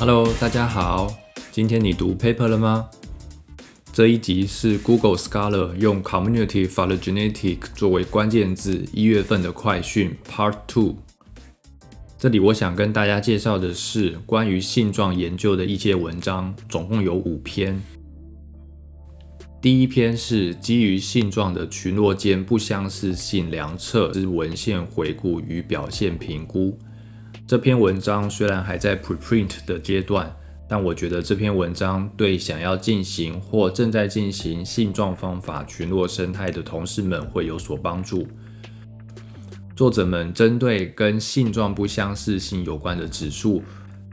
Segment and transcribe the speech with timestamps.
[0.00, 1.14] Hello，大家好，
[1.52, 2.88] 今天你读 paper 了吗？
[3.92, 10.96] 这一集是 Google Scholar 用 Community Phylogenetic 作为关键字，一月份的快讯 Part Two。
[12.18, 17.78] 这里我想跟大家介绍的是关于性状研究的一些文章，总共有五篇。
[19.60, 26.78] 第一篇是基于性状的群落间不相似性量测之文献回顾与表现评估。
[27.50, 30.32] 这篇文章虽然还在 preprint 的阶段，
[30.68, 38.24] 但我觉得这篇文章对想要进行或正在进行性状方法群落生态的同事们会有所帮助。
[39.74, 43.64] 作者们针对跟性状不相似性有关的指数，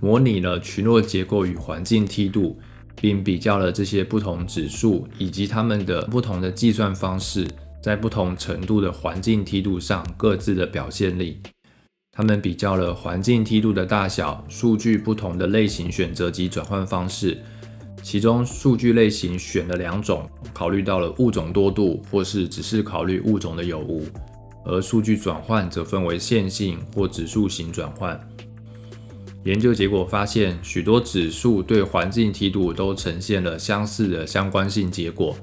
[0.02, 2.59] 模拟了群落结构与环境梯度。
[3.00, 7.48] 并比较了这些不同指数以及它们的不同的计算方式，
[7.80, 11.39] 在不同程度的环境梯度上各自的表现力。
[12.18, 17.38] 他们比较了环境梯度的大小、数据不同的类型选择及转换方式。
[18.02, 24.02] 其中数据类型选了两种，考虑到了物种多度，或是只是考虑物种的有无；
[24.66, 28.20] 而数据转换则分为线性或指数型转换。
[29.44, 35.38] 研究结果发现，许多指数对环境梯度都呈现了相似的相关性结果。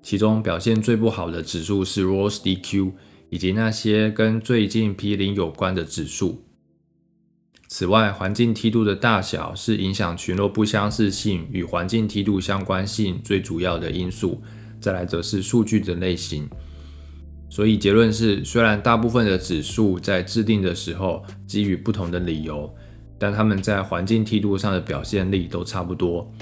[0.00, 2.92] 其中表现最不好的指数是 ROS DQ，
[3.30, 6.44] 以及那些跟最近 P 零有关的指数。
[7.66, 14.42] 此外，环境梯度的大小是影响群落不相似性与环境梯度相关性最主要的因素。
[14.78, 16.48] 再来则是数据的类型。
[17.48, 22.72] 所以结论是，虽然大部分的指数在制定的时候基于不同的理由。
[23.22, 26.32] 但他们在环境梯度上的表现力都差不多，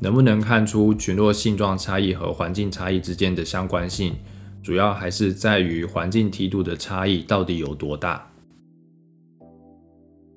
[0.00, 4.14] 能不能看出群落性状差异和环境差异之间的相关性，
[4.62, 8.30] 主要还是在于环境梯度的差异到底有多大。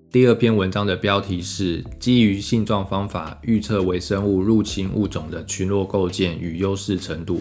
[0.09, 7.39] 第二篇文章的标题是基于性状方法预测微生物入侵物种的群落构建与优势程度。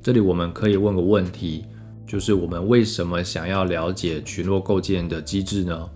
[0.00, 1.64] 这里我们可以问个问题，
[2.06, 5.88] 就是我们为什么想要了解群落构建的机制呢？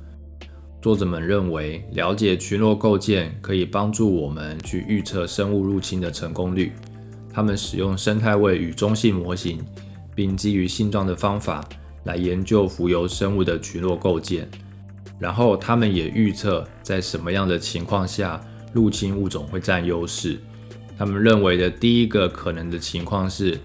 [0.83, 6.73] 作者们认为，了解群落构建可以帮助我们去预测生物入侵的成功率。
[7.33, 9.63] 他们使用生态位与中性模型，
[10.21, 11.67] 并基于性状的方法
[12.05, 14.47] 来研究浮游生物的群落构建。
[15.19, 18.39] 然后，他们也预测在什么样的情况下
[18.75, 20.39] 入侵物种会占优势。
[20.99, 23.59] 他们认为的第一个可能的情况是，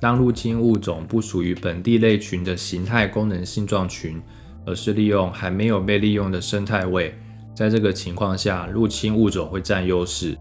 [0.00, 4.20] 当入侵物种不属于本地类群的形态功能性状群。
[4.66, 7.14] 而是利用还没有被利用的生态位，
[7.54, 10.34] 在这个情况下，入侵物种会占优势。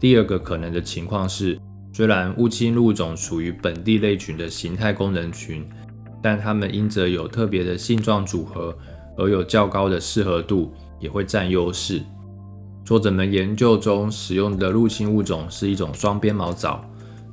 [0.00, 1.60] 第二个可能的情况是，
[1.92, 5.68] 虽然入侵物种属于本地类群的形态功能群，
[6.22, 8.76] 但它们因着有特别的性状组合
[9.16, 12.02] 而有较高的适合度，也会占优势。
[12.84, 16.84] 作者们研究中使用的入侵物种是一种双边毛藻，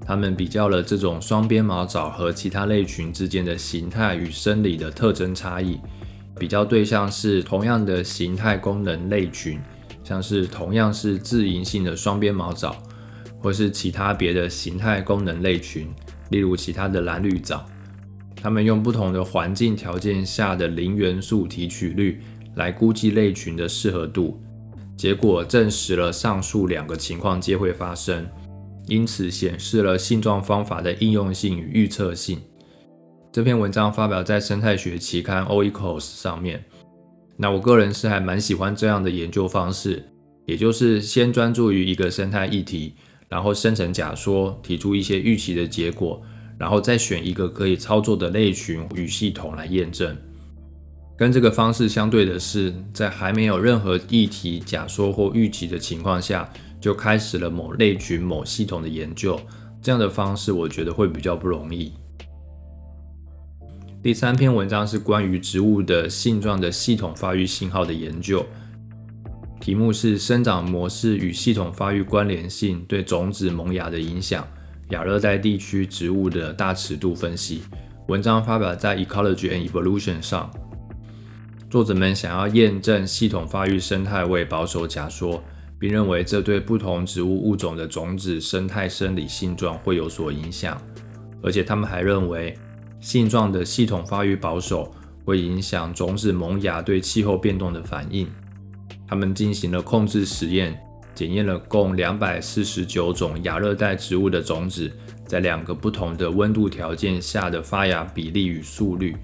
[0.06, 5.80] 他们比较了这种双边毛藻和其他类群之间的形态与生理的特征差异。
[6.40, 9.60] 比较对象是同样的形态功能类群，
[10.04, 12.76] 像是同样是自营性的双边毛藻，
[13.48, 15.88] 或是其他别的形态功能类群，
[16.32, 17.66] 例如其他的蓝绿藻。
[18.36, 22.22] 他们用不同的环境条件下的磷元素提取率
[22.56, 24.38] 来估计类群的适合度，
[24.98, 28.28] 结果证实了上述两个情况皆会发生，
[28.86, 32.42] 因此显示了性状方法的应用性与预测性。
[33.32, 36.66] 这篇文章发表在生态学期刊 Oikos 上面。
[37.38, 40.04] 那我个人是还蛮喜欢这样的研究方式，
[40.46, 42.96] 也就是先专注于一个生态议题，
[43.30, 46.22] 然后生成假说，提出一些预期的结果，
[46.58, 50.16] 然后再选一个可以操作的类群与系统来验证。
[51.18, 56.48] 跟这个方式相对的是，在还没有任何议题、假说或预期的情况下，
[56.80, 59.40] 就开始了某类群、某系统的研究。
[59.82, 61.94] 这样的方式，我觉得会比较不容易。
[64.04, 68.46] 第三篇文章是关于植物的性状的系统发育信号的研究，
[69.68, 74.48] 题目是生长模式与系统发育关联性对种子萌芽的影响，
[74.92, 77.64] 亚热带地区植物的大尺度分析。
[78.08, 80.50] 文章发表在 Ecology and Evolution 上。
[81.70, 85.44] 作者们想要验证系统发育生态位保守假说，
[85.78, 90.82] 并认为这对不同植物物种的种子生态生理性状会有所影响，
[91.44, 92.58] 而且他们还认为。
[93.02, 98.30] 性状的系统发育保守会影响种子萌芽对气候变动的反应。
[99.08, 100.78] 他们进行了控制实验，
[101.16, 104.92] 检验了共两百四十九种亚热带植物的种子
[105.26, 109.16] 在两个不同的温度条件下的发芽比例与速率。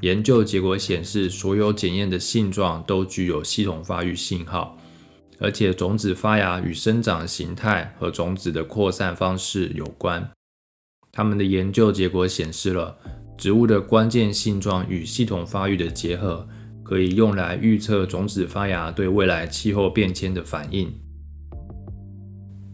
[0.00, 4.76] 研究结果显示，所有检验的性状都具有系统发育信号，
[5.38, 10.28] 而且种子发芽与生长形态和种子的扩散方式有关。
[11.12, 12.96] 他们的研究结果显示了
[13.38, 16.48] 植物的关键性状与系统发育的结合，
[16.92, 20.92] 可以用来预测种子发芽对未来气候变迁的反应。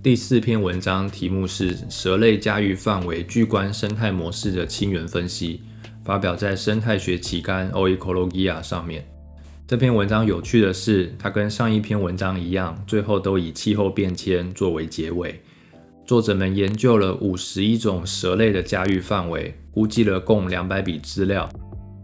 [0.02, 5.62] 第四篇文章题目是“蛇类家域范围巨观生态模式的亲缘分析”，
[6.04, 9.06] 发表在《生态学期刊 Oecologia》上面。
[9.68, 15.40] 这篇文章有趣的是，它跟上一篇文章一样，最后都以气候变迁作为结尾。
[16.04, 21.48] 作者们研究了五十一种蛇类的家域范围，估计了共两百笔资料，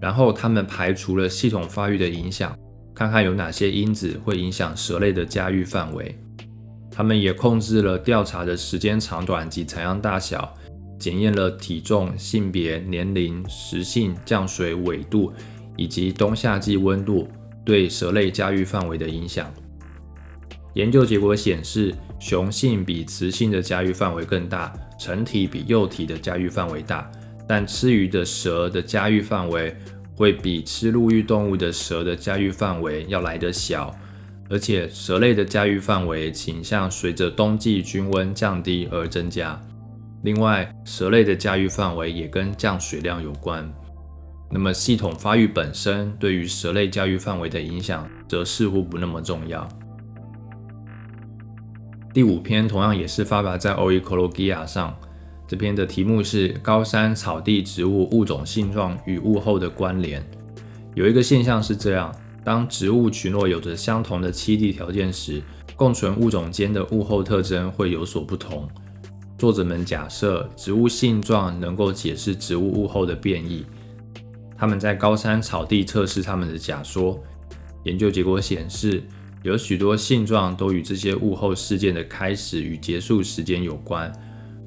[0.04, 2.54] 然后他们排除了系统发育的影响，
[2.94, 6.14] 看看有哪些因子会影响蛇类的家育范围。
[6.90, 10.54] 他们也控制了调查的时间长短及采样大小，
[10.98, 15.32] 检验了体重、性别、年龄、食性、降水纬度
[15.74, 17.26] 以及冬夏季温度。
[17.64, 19.50] 对蛇类家育范围的影响。
[20.74, 27.10] 研究结果显示，雄性比雌性的家育范围更大，成体比幼体的家育范围大。
[27.46, 29.76] 但吃鱼的蛇的家域范围
[30.16, 33.94] 会比吃陆域动物的蛇的家域范围要来得小，
[34.48, 39.60] 而且蛇类的家域范围倾向随着冬季均温降低而增加。
[40.22, 43.70] 另外，蛇类的家域范围也跟降水量有关。
[44.50, 49.68] 那么，系统发育本身对于蛇类家域范围的影响，则似乎不那么重要。
[52.12, 54.96] 第五篇同样也是发表在《Oecologia》上，
[55.46, 60.24] 这篇的题目是“高山草地植物物种性状与物候的关联”。
[60.94, 65.42] 有一个现象是这样：当植物群落有着相同的栖地条件时，
[65.76, 68.68] 共存物种间的物候特征会有所不同。
[69.36, 73.66] 作者们假设，植物性状能够解释植物物候的变异。
[74.56, 77.22] 他们在高山草地测试他们的假说，
[77.82, 79.02] 研究结果显示，
[79.42, 84.10] 有许多性状都与这些物候事件的开始与结束时间有关，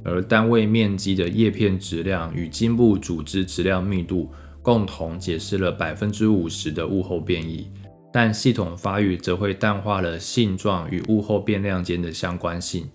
[0.08, 4.32] 而单位面积的叶片质量与茎部组织质量密度
[4.62, 7.70] 共同解释了百分之五十的物候变异，
[8.12, 12.90] 但系统发育则会淡化了性状与物候变量间的相关性。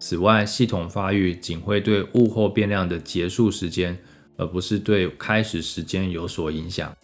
[0.00, 3.96] 此外，系统发育仅会对物候变量的结束时间。
[4.40, 6.96] 而不是对开始时间有所影响。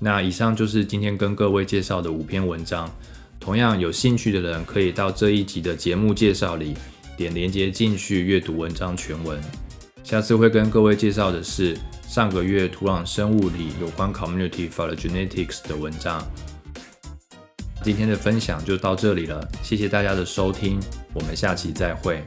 [0.00, 2.92] 那以上就是今天跟各位介绍的五篇文章。
[3.38, 6.74] 同样有兴趣的人可以到这一集的节目介绍里
[7.20, 9.38] 点连接进去阅读文章全文。
[10.02, 11.76] 下次会跟各位介绍的是
[12.08, 16.26] 上个月土壤生物里有关 community phylogenetics 的文章。
[17.84, 20.80] 今天的分享就到这里了，谢谢大家的收听，
[21.12, 22.24] 我们下期再会。